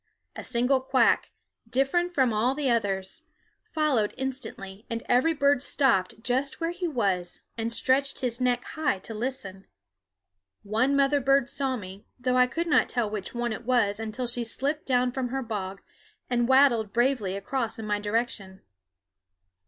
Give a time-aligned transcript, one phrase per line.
[0.35, 1.29] A single quack,
[1.69, 3.21] different from all others,
[3.71, 8.97] followed instantly, and every bird stopped just where he was and stretched his neck high
[8.97, 9.67] to listen.
[10.63, 14.25] One mother bird saw me, though I could not tell which one it was until
[14.25, 15.83] she slipped down from her bog
[16.31, 18.63] and waddled bravely across in my direction.